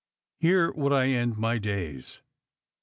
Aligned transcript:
here 0.39 0.71
would 0.71 0.91
I 0.91 1.09
end 1.09 1.37
my 1.37 1.59
days." 1.59 2.21